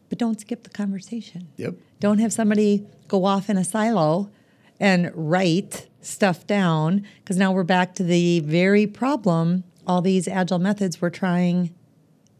But 0.09 0.19
don't 0.19 0.41
skip 0.41 0.65
the 0.65 0.71
conversation. 0.71 1.49
Yep. 1.57 1.75
Don't 1.99 2.19
have 2.19 2.33
somebody 2.33 2.87
go 3.09 3.25
off 3.25 3.49
in 3.49 3.57
a 3.57 3.65
silo 3.65 4.31
and 4.79 5.11
write 5.15 5.89
stuff 6.01 6.47
down 6.47 7.07
because 7.23 7.37
now 7.37 7.53
we're 7.53 7.65
back 7.65 7.95
to 7.95 8.03
the 8.03 8.41
very 8.41 8.87
problem 8.87 9.65
all 9.87 10.03
these 10.03 10.29
agile 10.29 10.59
methods 10.59 11.01
we're 11.01 11.11
trying 11.11 11.75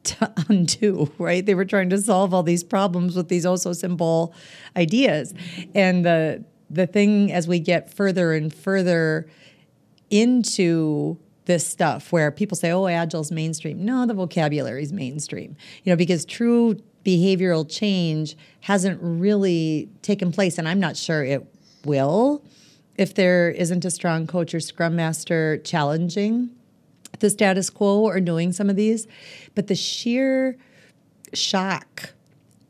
to 0.05 0.33
undo, 0.49 1.11
right? 1.19 1.45
They 1.45 1.55
were 1.55 1.65
trying 1.65 1.91
to 1.91 1.99
solve 1.99 2.35
all 2.35 2.43
these 2.43 2.65
problems 2.65 3.17
with 3.17 3.29
these 3.29 3.47
oh 3.47 3.57
so 3.57 3.73
simple 3.73 4.35
ideas. 4.77 5.35
And 5.75 6.05
the 6.05 6.45
the 6.69 6.87
thing 6.87 7.33
as 7.33 7.49
we 7.49 7.59
get 7.59 7.93
further 7.93 8.33
and 8.33 8.55
further 8.55 9.29
into 10.09 11.19
this 11.47 11.67
stuff 11.67 12.13
where 12.13 12.31
people 12.31 12.57
say, 12.57 12.71
oh, 12.71 12.87
agile's 12.87 13.33
mainstream. 13.33 13.85
No, 13.85 14.07
the 14.07 14.15
vocabulary's 14.15 14.93
mainstream. 14.93 15.57
You 15.83 15.91
know, 15.91 15.97
because 15.97 16.25
true 16.25 16.81
behavioral 17.05 17.69
change 17.69 18.37
hasn't 18.61 19.01
really 19.03 19.89
taken 20.03 20.31
place, 20.31 20.59
and 20.59 20.69
I'm 20.69 20.79
not 20.79 20.97
sure 20.97 21.25
it 21.25 21.45
will 21.85 22.45
if 22.97 23.15
there 23.15 23.51
isn't 23.51 23.85
a 23.85 23.91
strong 23.91 24.27
coach 24.27 24.55
or 24.55 24.61
scrum 24.61 24.95
master 24.95 25.57
challenging 25.59 26.51
the 27.19 27.29
status 27.31 27.69
quo 27.69 28.01
or 28.01 28.21
doing 28.21 28.53
some 28.53 28.71
of 28.71 28.77
these. 28.77 29.07
But 29.55 29.67
the 29.67 29.75
sheer 29.75 30.57
shock 31.35 32.11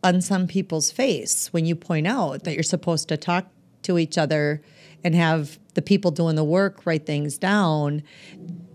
on 0.03 0.21
some 0.23 0.47
people's 0.47 0.91
face 0.91 1.53
when 1.53 1.67
you 1.67 1.77
point 1.77 2.07
out 2.07 2.45
that 2.45 2.55
you're 2.55 2.63
supposed 2.63 3.09
to 3.09 3.17
talk 3.17 3.47
to 3.83 3.99
each 3.99 4.17
other 4.19 4.63
and 5.05 5.15
have 5.15 5.59
the 5.75 5.83
people 5.83 6.11
doing 6.11 6.37
the 6.37 6.45
work 6.45 6.85
write 6.87 7.07
things 7.07 7.39
down 7.39 8.03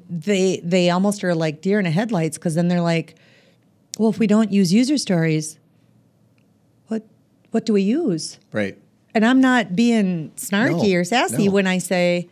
they 0.09 0.59
they 0.63 0.89
almost 0.89 1.23
are 1.23 1.35
like 1.35 1.61
deer 1.61 1.77
in 1.79 1.85
the 1.85 1.91
headlights 1.91 2.37
because 2.37 2.55
then 2.55 2.67
they're 2.67 2.81
like 2.81 3.15
well 3.99 4.09
if 4.09 4.17
we 4.19 4.25
don't 4.27 4.51
use 4.51 4.71
user 4.73 4.97
stories 4.97 5.59
what 6.87 7.03
what 7.51 7.65
do 7.65 7.73
we 7.73 7.81
use 7.81 8.39
Right. 8.51 8.77
and 9.13 9.25
i'm 9.25 9.41
not 9.41 9.75
being 9.75 10.31
snarky 10.35 10.91
No, 10.93 10.99
or 10.99 11.03
sassy 11.03 11.45
no. 11.47 11.51
when 11.53 11.67
i 11.67 11.77
say 11.79 12.29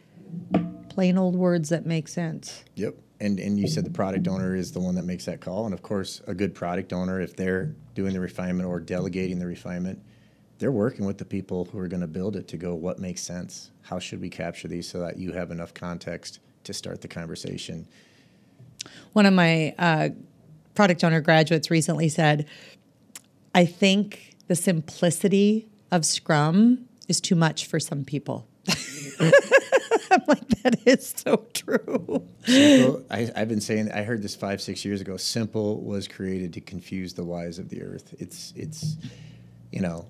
plain 0.89 1.17
old 1.17 1.35
words 1.35 1.69
that 1.69 1.85
make 1.85 2.07
sense 2.07 2.63
Yep. 2.75 2.95
And 3.23 3.39
and 3.39 3.57
you 3.57 3.69
said 3.69 3.85
the 3.85 3.89
product 3.89 4.27
owner 4.27 4.53
is 4.53 4.73
the 4.73 4.81
one 4.81 4.95
that 4.95 5.05
makes 5.05 5.23
that 5.25 5.39
call, 5.39 5.63
and 5.63 5.73
of 5.73 5.81
course, 5.81 6.21
a 6.27 6.33
good 6.33 6.53
product 6.53 6.91
owner, 6.91 7.21
if 7.21 7.37
they're 7.37 7.73
doing 7.95 8.13
the 8.13 8.19
refinement 8.19 8.67
or 8.67 8.81
delegating 8.81 9.39
the 9.39 9.47
refinement, 9.47 10.03
they're 10.59 10.73
working 10.73 11.05
with 11.05 11.17
the 11.17 11.25
people 11.25 11.63
who 11.65 11.79
are 11.79 11.87
going 11.87 12.01
to 12.01 12.07
build 12.07 12.35
it 12.35 12.49
to 12.49 12.57
go 12.57 12.75
what 12.75 12.99
makes 12.99 13.21
sense. 13.21 13.71
How 13.83 13.97
should 13.97 14.19
we 14.19 14.29
capture 14.29 14.67
these 14.67 14.89
so 14.89 14.99
that 14.99 15.17
you 15.17 15.31
have 15.31 15.51
enough 15.51 15.73
context 15.73 16.39
to 16.65 16.73
start 16.73 16.99
the 16.99 17.07
conversation? 17.07 17.87
One 19.13 19.25
of 19.25 19.33
my 19.33 19.73
uh, 19.79 20.09
product 20.75 21.01
owner 21.05 21.21
graduates 21.21 21.71
recently 21.71 22.09
said, 22.09 22.45
I 23.55 23.65
think 23.65 24.35
the 24.47 24.55
simplicity 24.55 25.69
of 25.91 26.05
Scrum 26.05 26.89
is 27.07 27.21
too 27.21 27.35
much 27.35 27.67
for 27.67 27.79
some 27.79 28.03
people. 28.03 28.47
I'm 30.13 30.21
like, 30.27 30.47
that 30.63 30.79
is 30.85 31.13
so 31.15 31.47
true. 31.53 32.27
Simple, 32.45 33.05
I, 33.09 33.29
I've 33.35 33.49
been 33.49 33.61
saying 33.61 33.91
I 33.91 34.03
heard 34.03 34.21
this 34.21 34.35
five 34.35 34.61
six 34.61 34.85
years 34.85 35.01
ago. 35.01 35.17
Simple 35.17 35.81
was 35.81 36.07
created 36.07 36.53
to 36.53 36.61
confuse 36.61 37.13
the 37.13 37.23
wise 37.23 37.59
of 37.59 37.69
the 37.69 37.81
earth. 37.83 38.13
It's 38.19 38.53
it's 38.55 38.97
you 39.71 39.81
know. 39.81 40.07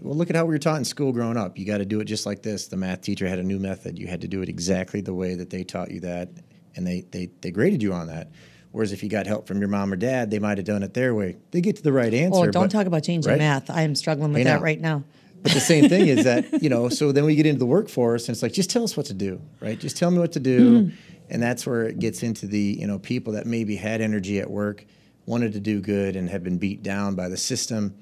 Well, 0.00 0.14
look 0.14 0.30
at 0.30 0.36
how 0.36 0.44
we 0.44 0.54
were 0.54 0.58
taught 0.60 0.78
in 0.78 0.84
school 0.84 1.10
growing 1.12 1.36
up. 1.36 1.58
You 1.58 1.64
got 1.66 1.78
to 1.78 1.84
do 1.84 1.98
it 1.98 2.04
just 2.04 2.26
like 2.26 2.42
this. 2.42 2.68
The 2.68 2.76
math 2.76 3.00
teacher 3.00 3.26
had 3.26 3.40
a 3.40 3.42
new 3.42 3.58
method. 3.58 3.98
You 3.98 4.06
had 4.06 4.20
to 4.20 4.28
do 4.28 4.40
it 4.40 4.48
exactly 4.48 5.00
the 5.00 5.14
way 5.14 5.34
that 5.34 5.50
they 5.50 5.64
taught 5.64 5.90
you 5.90 5.98
that, 6.00 6.28
and 6.76 6.86
they 6.86 7.00
they, 7.10 7.30
they 7.40 7.50
graded 7.50 7.82
you 7.82 7.92
on 7.92 8.06
that. 8.06 8.30
Whereas 8.70 8.92
if 8.92 9.02
you 9.02 9.08
got 9.08 9.26
help 9.26 9.46
from 9.46 9.58
your 9.58 9.68
mom 9.68 9.92
or 9.92 9.96
dad, 9.96 10.30
they 10.30 10.38
might 10.40 10.58
have 10.58 10.64
done 10.64 10.82
it 10.82 10.94
their 10.94 11.14
way. 11.14 11.36
They 11.52 11.60
get 11.60 11.76
to 11.76 11.82
the 11.82 11.92
right 11.92 12.12
answer. 12.12 12.40
Oh, 12.40 12.44
don't 12.50 12.64
but- 12.64 12.70
talk 12.72 12.86
about 12.86 13.04
changing 13.04 13.30
right? 13.30 13.38
math. 13.38 13.70
I 13.70 13.82
am 13.82 13.94
struggling 13.94 14.32
with 14.32 14.40
I 14.42 14.44
that 14.44 14.56
know. 14.58 14.62
right 14.64 14.80
now. 14.80 15.04
But 15.44 15.52
the 15.52 15.60
same 15.60 15.90
thing 15.90 16.08
is 16.08 16.24
that, 16.24 16.62
you 16.62 16.70
know, 16.70 16.88
so 16.88 17.12
then 17.12 17.26
we 17.26 17.36
get 17.36 17.44
into 17.44 17.58
the 17.58 17.66
workforce 17.66 18.28
and 18.28 18.34
it's 18.34 18.42
like, 18.42 18.54
just 18.54 18.70
tell 18.70 18.82
us 18.82 18.96
what 18.96 19.04
to 19.06 19.14
do, 19.14 19.42
right? 19.60 19.78
Just 19.78 19.98
tell 19.98 20.10
me 20.10 20.18
what 20.18 20.32
to 20.32 20.40
do. 20.40 20.80
Mm-hmm. 20.80 20.96
And 21.28 21.42
that's 21.42 21.66
where 21.66 21.82
it 21.82 21.98
gets 21.98 22.22
into 22.22 22.46
the, 22.46 22.58
you 22.58 22.86
know, 22.86 22.98
people 22.98 23.34
that 23.34 23.44
maybe 23.44 23.76
had 23.76 24.00
energy 24.00 24.40
at 24.40 24.50
work, 24.50 24.86
wanted 25.26 25.52
to 25.52 25.60
do 25.60 25.82
good 25.82 26.16
and 26.16 26.30
have 26.30 26.42
been 26.42 26.56
beat 26.56 26.82
down 26.82 27.14
by 27.14 27.28
the 27.28 27.36
system. 27.36 27.94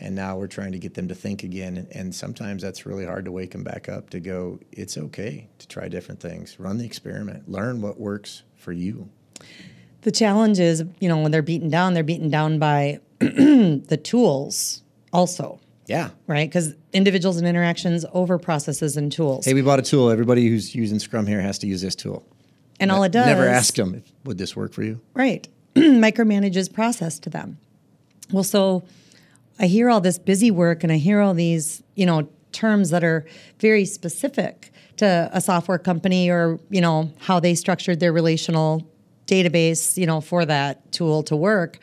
And 0.00 0.16
now 0.16 0.36
we're 0.36 0.48
trying 0.48 0.72
to 0.72 0.78
get 0.80 0.94
them 0.94 1.06
to 1.06 1.14
think 1.14 1.44
again. 1.44 1.86
And 1.92 2.12
sometimes 2.12 2.62
that's 2.62 2.84
really 2.84 3.06
hard 3.06 3.26
to 3.26 3.32
wake 3.32 3.52
them 3.52 3.62
back 3.62 3.88
up 3.88 4.10
to 4.10 4.18
go, 4.18 4.58
it's 4.72 4.98
okay 4.98 5.48
to 5.58 5.68
try 5.68 5.86
different 5.86 6.20
things, 6.20 6.58
run 6.58 6.78
the 6.78 6.84
experiment, 6.84 7.48
learn 7.48 7.80
what 7.80 8.00
works 8.00 8.42
for 8.56 8.72
you. 8.72 9.08
The 10.02 10.10
challenge 10.10 10.58
is, 10.58 10.82
you 10.98 11.08
know, 11.08 11.18
when 11.18 11.30
they're 11.30 11.42
beaten 11.42 11.68
down, 11.68 11.94
they're 11.94 12.02
beaten 12.02 12.28
down 12.28 12.58
by 12.58 12.98
the 13.18 14.00
tools 14.02 14.82
also, 15.12 15.60
Yeah. 15.88 16.10
right? 16.26 16.48
Because 16.48 16.74
individuals 16.92 17.38
and 17.38 17.46
interactions 17.48 18.04
over 18.12 18.38
processes 18.38 18.96
and 18.96 19.10
tools. 19.10 19.44
Hey, 19.46 19.54
we 19.54 19.62
bought 19.62 19.78
a 19.78 19.82
tool. 19.82 20.10
Everybody 20.10 20.46
who's 20.48 20.74
using 20.74 20.98
Scrum 20.98 21.26
here 21.26 21.40
has 21.40 21.58
to 21.60 21.66
use 21.66 21.80
this 21.80 21.96
tool. 21.96 22.24
and 22.78 22.92
all 22.92 23.02
it 23.02 23.10
does 23.12 23.26
Never 23.26 23.48
ask 23.48 23.74
them, 23.74 24.02
would 24.24 24.38
this 24.38 24.54
work 24.54 24.72
for 24.72 24.82
you? 24.82 25.00
Right. 25.14 25.48
Micromanages 25.74 26.72
process 26.72 27.18
to 27.20 27.30
them. 27.30 27.58
Well, 28.30 28.44
so 28.44 28.84
I 29.58 29.66
hear 29.66 29.88
all 29.90 30.00
this 30.00 30.18
busy 30.18 30.50
work 30.50 30.84
and 30.84 30.92
I 30.92 30.98
hear 30.98 31.20
all 31.20 31.34
these, 31.34 31.82
you 31.94 32.06
know, 32.06 32.28
terms 32.52 32.90
that 32.90 33.02
are 33.02 33.26
very 33.58 33.84
specific 33.84 34.70
to 34.98 35.30
a 35.32 35.40
software 35.40 35.78
company 35.78 36.28
or, 36.30 36.58
you 36.70 36.80
know, 36.80 37.10
how 37.18 37.40
they 37.40 37.54
structured 37.54 38.00
their 38.00 38.12
relational 38.12 38.86
database, 39.26 39.96
you 39.96 40.06
know, 40.06 40.20
for 40.20 40.44
that 40.44 40.90
tool 40.92 41.22
to 41.24 41.36
work. 41.36 41.78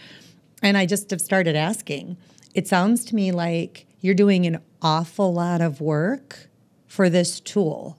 And 0.61 0.77
I 0.77 0.85
just 0.85 1.09
have 1.11 1.21
started 1.21 1.55
asking. 1.55 2.17
It 2.53 2.67
sounds 2.67 3.03
to 3.05 3.15
me 3.15 3.31
like 3.31 3.85
you're 4.05 4.13
doing 4.13 4.45
an 4.45 4.61
awful 4.83 5.33
lot 5.33 5.61
of 5.61 5.81
work 5.81 6.49
for 6.85 7.09
this 7.09 7.39
tool 7.39 7.97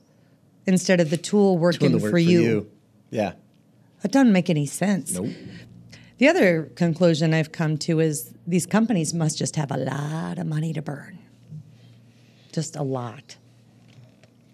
instead 0.64 1.00
of 1.00 1.10
the 1.10 1.16
tool 1.16 1.58
working 1.58 1.90
the 1.90 1.98
work 1.98 2.12
for, 2.12 2.18
you. 2.18 2.70
Yeah. 3.10 3.32
That 4.02 4.12
doesn't 4.12 4.32
make 4.32 4.48
any 4.48 4.66
sense. 4.66 5.14
Nope. 5.14 5.32
The 6.18 6.28
other 6.28 6.70
conclusion 6.76 7.34
I've 7.34 7.50
come 7.50 7.76
to 7.78 7.98
is 7.98 8.32
these 8.46 8.66
companies 8.66 9.12
must 9.12 9.36
just 9.36 9.56
have 9.56 9.72
a 9.72 9.76
lot 9.76 10.38
of 10.38 10.46
money 10.46 10.72
to 10.74 10.80
burn. 10.80 11.18
Just 12.52 12.76
a 12.76 12.84
lot. 12.84 13.36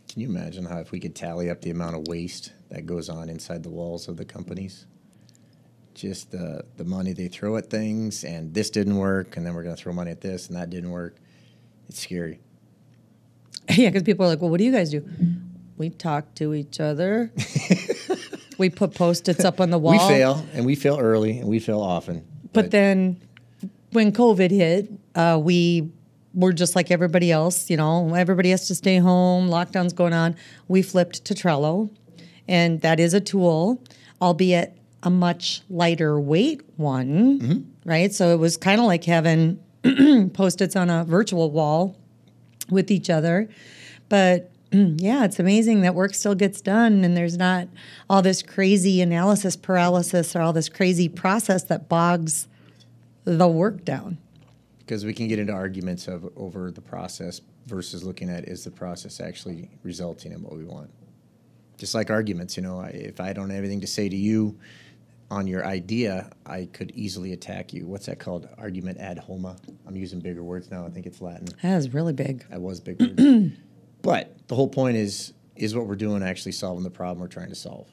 Can 0.09 0.23
you 0.23 0.31
imagine 0.31 0.65
how 0.65 0.79
if 0.79 0.91
we 0.91 1.01
could 1.01 1.15
tally 1.15 1.51
up 1.51 1.61
the 1.61 1.71
amount 1.71 1.97
of 1.97 2.09
waste 2.09 2.55
that 2.71 2.87
goes 2.87 3.11
on 3.11 3.29
inside 3.29 3.63
the 3.63 3.71
walls 3.71 4.09
of 4.09 4.17
the 4.17 4.25
companies? 4.25 4.87
Just 5.95 6.31
the 6.31 6.65
the 6.79 6.85
money 6.85 7.13
they 7.13 7.29
throw 7.29 7.59
at 7.59 7.69
things, 7.69 8.25
and 8.25 8.55
this 8.55 8.71
didn't 8.71 8.97
work, 8.97 9.37
and 9.37 9.45
then 9.45 9.53
we're 9.53 9.63
going 9.63 9.77
to 9.77 9.83
throw 9.83 9.93
money 9.93 10.11
at 10.11 10.23
this, 10.23 10.49
and 10.49 10.57
that 10.57 10.71
didn't 10.71 10.91
work. 10.91 11.17
It's 11.93 12.01
scary. 12.01 12.41
yeah, 13.69 13.91
because 13.91 14.03
people 14.03 14.25
are 14.25 14.29
like, 14.29 14.41
well, 14.41 14.49
what 14.49 14.57
do 14.57 14.65
you 14.65 14.73
guys 14.73 14.89
do? 14.89 15.07
We 15.77 15.91
talk 15.91 16.35
to 16.37 16.55
each 16.55 16.81
other. 16.81 17.31
we 18.59 18.71
put 18.71 18.95
post 18.95 19.29
its 19.29 19.45
up 19.45 19.61
on 19.61 19.69
the 19.69 19.79
wall. 19.85 19.93
We 19.93 19.99
fail, 19.99 20.47
and 20.55 20.65
we 20.65 20.75
fail 20.75 20.99
early, 20.99 21.39
and 21.39 21.51
we 21.51 21.59
fail 21.59 21.83
often. 21.83 22.27
But 22.55 22.71
then 22.71 23.21
when 23.91 24.11
COVID 24.11 24.51
hit, 24.51 24.91
uh, 25.15 25.39
we 25.43 25.91
were 26.33 26.55
just 26.55 26.75
like 26.75 26.91
everybody 26.91 27.31
else. 27.31 27.69
You 27.69 27.77
know, 27.77 28.15
everybody 28.15 28.49
has 28.51 28.69
to 28.69 28.75
stay 28.75 28.97
home. 28.97 29.51
Lockdown's 29.51 29.93
going 29.93 30.15
on. 30.15 30.35
We 30.69 30.81
flipped 30.81 31.27
to 31.27 31.35
Trello, 31.35 31.91
and 32.49 32.81
that 32.81 33.01
is 33.01 33.13
a 33.13 33.21
tool, 33.21 33.85
albeit 34.23 34.79
a 35.03 35.11
much 35.11 35.61
lighter 35.69 36.19
weight 36.19 36.63
one, 36.77 37.71
right? 37.85 38.15
So 38.15 38.33
it 38.33 38.39
was 38.39 38.57
kind 38.57 38.81
of 38.81 38.87
like 38.87 39.05
having 39.05 39.61
post-its 40.33 40.77
on 40.77 40.91
a 40.91 41.05
virtual 41.05 41.51
wall 41.51 41.97
with 42.71 42.91
each 42.91 43.11
other. 43.11 43.49
But 44.09 44.51
yeah, 44.73 45.25
it's 45.25 45.39
amazing 45.39 45.83
that 45.83 45.95
work 45.95 46.15
still 46.15 46.35
gets 46.35 46.61
done 46.61 47.05
and 47.05 47.17
there's 47.17 47.37
not 47.37 47.69
all 48.09 48.23
this 48.23 48.43
crazy 48.43 49.01
analysis 49.01 49.57
paralysis 49.57 50.35
or 50.37 50.41
all 50.41 50.53
this 50.53 50.69
crazy 50.69 51.09
process 51.09 51.65
that 51.65 51.89
bogs 51.89 52.49
the 53.25 53.49
work 53.49 53.85
down. 53.85 54.19
because 54.81 55.05
we 55.05 55.15
can 55.15 55.29
get 55.29 55.39
into 55.39 55.53
arguments 55.53 56.09
of 56.09 56.29
over 56.37 56.71
the 56.71 56.81
process 56.81 57.41
versus 57.67 58.03
looking 58.03 58.29
at 58.29 58.45
is 58.49 58.65
the 58.65 58.71
process 58.71 59.21
actually 59.21 59.71
resulting 59.85 60.33
in 60.33 60.43
what 60.43 60.57
we 60.57 60.65
want. 60.65 60.91
Just 61.79 61.95
like 61.95 62.11
arguments, 62.11 62.57
you 62.57 62.63
know, 62.63 62.81
if 62.83 63.21
I 63.21 63.33
don't 63.33 63.51
have 63.51 63.59
anything 63.59 63.81
to 63.81 63.87
say 63.87 64.09
to 64.09 64.17
you 64.17 64.57
on 65.33 65.47
your 65.47 65.65
idea, 65.65 66.31
I 66.45 66.69
could 66.75 66.91
easily 66.91 67.33
attack 67.33 67.73
you. 67.73 67.87
What's 67.87 68.05
that 68.05 68.19
called? 68.19 68.47
Argument 68.59 68.99
ad 68.99 69.19
homa. 69.19 69.57
I'm 69.87 69.97
using 69.97 70.21
bigger 70.21 70.45
words 70.45 70.71
now. 70.71 70.85
I 70.85 70.91
think 70.91 71.07
it's 71.07 71.23
Latin. 71.23 71.49
That 71.63 71.79
is 71.79 71.95
really 71.95 72.13
big. 72.13 72.45
I 72.53 72.59
was 72.59 72.81
big 72.81 73.01
words. 73.01 73.57
but 74.03 74.37
the 74.49 74.55
whole 74.55 74.69
point 74.69 74.99
is 74.99 75.33
is 75.57 75.75
what 75.75 75.87
we're 75.87 75.97
doing 75.97 76.23
actually 76.23 76.53
solving 76.53 76.85
the 76.85 76.91
problem 76.91 77.21
we're 77.21 77.29
trying 77.29 77.49
to 77.49 77.55
solve? 77.55 77.89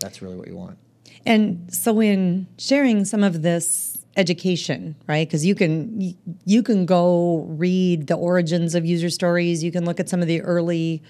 That's 0.00 0.20
really 0.22 0.36
what 0.36 0.48
you 0.48 0.56
want. 0.56 0.76
And 1.24 1.72
so 1.72 2.00
in 2.00 2.48
sharing 2.58 3.04
some 3.04 3.22
of 3.22 3.42
this 3.42 3.98
education, 4.16 4.96
right? 5.06 5.26
Because 5.28 5.46
you 5.46 5.54
can 5.54 6.16
you 6.44 6.62
can 6.64 6.84
go 6.84 7.46
read 7.48 8.08
the 8.08 8.16
origins 8.16 8.74
of 8.74 8.84
user 8.84 9.10
stories. 9.10 9.62
You 9.62 9.70
can 9.70 9.84
look 9.84 10.00
at 10.00 10.08
some 10.08 10.20
of 10.20 10.26
the 10.26 10.42
early 10.42 11.00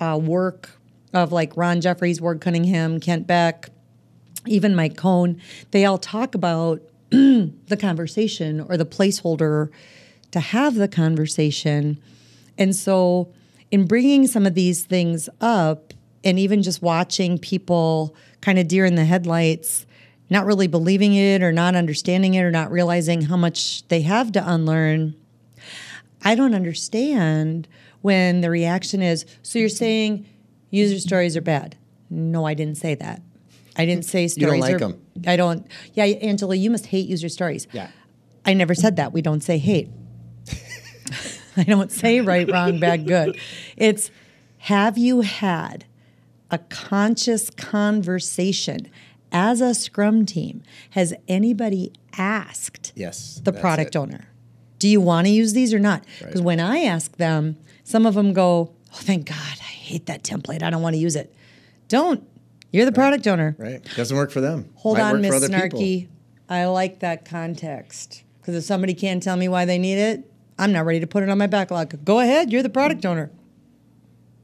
uh, 0.00 0.18
work 0.22 0.77
of 1.12 1.32
like 1.32 1.56
Ron 1.56 1.80
Jeffries, 1.80 2.20
Ward 2.20 2.40
Cunningham, 2.40 3.00
Kent 3.00 3.26
Beck, 3.26 3.70
even 4.46 4.74
Mike 4.74 4.96
Cohn. 4.96 5.40
They 5.70 5.84
all 5.84 5.98
talk 5.98 6.34
about 6.34 6.82
the 7.10 7.78
conversation 7.80 8.60
or 8.60 8.76
the 8.76 8.86
placeholder 8.86 9.70
to 10.30 10.40
have 10.40 10.74
the 10.74 10.88
conversation. 10.88 12.00
And 12.56 12.74
so, 12.74 13.32
in 13.70 13.86
bringing 13.86 14.26
some 14.26 14.46
of 14.46 14.54
these 14.54 14.84
things 14.84 15.28
up, 15.40 15.92
and 16.24 16.38
even 16.38 16.62
just 16.62 16.82
watching 16.82 17.38
people 17.38 18.14
kind 18.40 18.58
of 18.58 18.68
deer 18.68 18.84
in 18.84 18.96
the 18.96 19.04
headlights, 19.04 19.86
not 20.30 20.44
really 20.44 20.66
believing 20.66 21.14
it 21.14 21.42
or 21.42 21.52
not 21.52 21.74
understanding 21.74 22.34
it 22.34 22.42
or 22.42 22.50
not 22.50 22.70
realizing 22.70 23.22
how 23.22 23.36
much 23.36 23.86
they 23.88 24.02
have 24.02 24.32
to 24.32 24.50
unlearn, 24.52 25.14
I 26.22 26.34
don't 26.34 26.54
understand 26.54 27.68
when 28.02 28.40
the 28.40 28.50
reaction 28.50 29.02
is, 29.02 29.24
So 29.42 29.58
you're 29.58 29.68
saying 29.68 30.26
user 30.70 30.98
stories 30.98 31.36
are 31.36 31.40
bad? 31.40 31.76
No, 32.10 32.44
I 32.44 32.54
didn't 32.54 32.76
say 32.76 32.94
that. 32.96 33.22
I 33.76 33.86
didn't 33.86 34.04
say 34.04 34.26
stories. 34.28 34.36
You 34.36 34.46
don't 34.46 34.60
like 34.60 34.78
them. 34.78 35.00
I 35.26 35.36
don't. 35.36 35.66
Yeah, 35.94 36.04
Angela, 36.04 36.54
you 36.56 36.70
must 36.70 36.86
hate 36.86 37.06
user 37.08 37.28
stories. 37.28 37.66
Yeah. 37.72 37.90
I 38.44 38.54
never 38.54 38.74
said 38.74 38.96
that. 38.96 39.12
We 39.12 39.22
don't 39.22 39.42
say 39.42 39.58
hate. 39.58 39.88
I 41.56 41.64
don't 41.64 41.90
say 41.92 42.20
right, 42.20 42.50
wrong, 42.50 42.78
bad, 42.80 43.06
good. 43.06 43.38
It's 43.76 44.10
have 44.58 44.96
you 44.98 45.20
had 45.22 45.84
a 46.50 46.58
conscious 46.58 47.50
conversation 47.50 48.88
as 49.32 49.60
a 49.60 49.74
scrum 49.74 50.24
team? 50.26 50.62
Has 50.90 51.14
anybody 51.28 51.92
asked 52.16 52.92
Yes. 52.96 53.40
the 53.44 53.52
product 53.52 53.94
it. 53.94 53.98
owner, 53.98 54.28
do 54.78 54.88
you 54.88 55.00
want 55.00 55.26
to 55.26 55.32
use 55.32 55.52
these 55.52 55.74
or 55.74 55.78
not? 55.78 56.04
Because 56.18 56.36
Right. 56.36 56.44
when 56.44 56.60
I 56.60 56.78
ask 56.80 57.16
them, 57.16 57.56
some 57.84 58.06
of 58.06 58.14
them 58.14 58.32
go, 58.32 58.72
oh, 58.92 58.96
thank 58.96 59.26
God, 59.26 59.36
hate 59.88 60.06
that 60.06 60.22
template. 60.22 60.62
I 60.62 60.70
don't 60.70 60.82
want 60.82 60.94
to 60.94 61.00
use 61.00 61.16
it. 61.16 61.34
Don't. 61.88 62.26
You're 62.70 62.84
the 62.84 62.92
product 62.92 63.26
owner. 63.26 63.56
Right. 63.58 63.82
Doesn't 63.96 64.16
work 64.16 64.30
for 64.30 64.40
them. 64.40 64.70
Hold 64.76 64.98
Might 64.98 65.14
on, 65.14 65.20
Miss 65.22 65.34
other 65.34 65.48
people. 65.48 65.80
Snarky. 65.80 66.08
I 66.48 66.66
like 66.66 67.00
that 67.00 67.24
context 67.24 68.22
because 68.40 68.54
if 68.54 68.64
somebody 68.64 68.94
can't 68.94 69.22
tell 69.22 69.36
me 69.36 69.48
why 69.48 69.64
they 69.64 69.78
need 69.78 69.98
it, 69.98 70.30
I'm 70.58 70.72
not 70.72 70.84
ready 70.84 71.00
to 71.00 71.06
put 71.06 71.22
it 71.22 71.28
on 71.28 71.38
my 71.38 71.46
backlog. 71.46 72.04
Go 72.04 72.20
ahead, 72.20 72.52
you're 72.52 72.62
the 72.62 72.70
product 72.70 73.06
owner. 73.06 73.30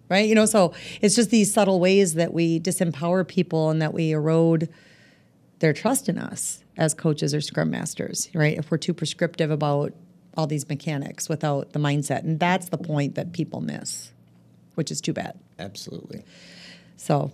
Right? 0.09 0.29
You 0.29 0.35
know, 0.35 0.47
so 0.47 0.75
it's 1.01 1.17
just 1.17 1.31
these 1.31 1.53
subtle 1.53 1.81
ways 1.81 2.15
that 2.15 2.33
we 2.33 2.61
disempower 2.61 3.27
people 3.27 3.71
and 3.71 3.81
that 3.81 3.95
we 3.95 4.13
erode 4.13 4.69
their 5.61 5.73
trust 5.73 6.09
in 6.09 6.19
us 6.19 6.63
as 6.77 6.93
coaches 6.93 7.35
or 7.35 7.41
scrum 7.41 7.71
masters, 7.71 8.29
right? 8.35 8.57
If 8.57 8.71
we're 8.71 8.79
too 8.79 8.93
prescriptive 8.93 9.51
about 9.51 9.93
all 10.37 10.47
these 10.47 10.69
mechanics 10.69 11.29
without 11.29 11.73
the 11.73 11.79
mindset. 11.79 12.23
And 12.23 12.39
that's 12.39 12.69
the 12.69 12.79
point 12.79 13.15
that 13.15 13.33
people 13.33 13.61
miss, 13.61 14.13
which 14.75 14.91
is 14.91 15.01
too 15.01 15.13
bad. 15.13 15.39
Absolutely. 15.59 16.25
So 16.97 17.33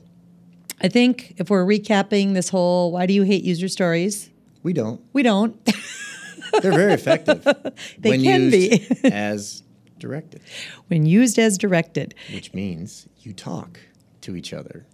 I 0.80 0.88
think 0.88 1.34
if 1.38 1.50
we're 1.50 1.64
recapping 1.64 2.34
this 2.34 2.48
whole 2.48 2.92
why 2.92 3.06
do 3.06 3.12
you 3.14 3.22
hate 3.22 3.44
user 3.44 3.68
stories? 3.68 4.30
We 4.62 4.72
don't. 4.72 5.00
We 5.12 5.22
don't. 5.22 5.62
They're 6.62 6.72
very 6.72 6.92
effective. 6.92 7.46
They 7.98 8.10
when 8.10 8.22
can 8.22 8.50
used 8.50 9.02
be. 9.02 9.08
as 9.12 9.62
directed, 9.98 10.40
when 10.88 11.06
used 11.06 11.38
as 11.38 11.58
directed. 11.58 12.14
which 12.32 12.52
means 12.54 13.06
you 13.20 13.32
talk 13.32 13.78
to 14.22 14.34
each 14.36 14.52
other. 14.52 14.86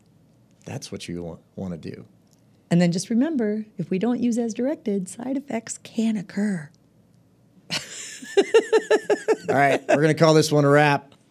That's 0.64 0.90
what 0.90 1.09
you 1.09 1.22
want, 1.22 1.40
want 1.54 1.80
to 1.80 1.90
do. 1.90 2.04
And 2.70 2.80
then 2.80 2.90
just 2.90 3.09
remember 3.11 3.64
if 3.78 3.88
we 3.90 3.98
don't 3.98 4.20
use 4.20 4.37
as 4.38 4.52
directed, 4.52 5.09
side 5.09 5.37
effects 5.37 5.78
can 5.78 6.16
occur. 6.16 6.70
All 9.48 9.54
right, 9.54 9.80
we're 9.88 9.96
going 9.96 10.09
to 10.09 10.14
call 10.14 10.35
this 10.35 10.50
one 10.50 10.64
a 10.64 10.68
wrap. 10.68 11.14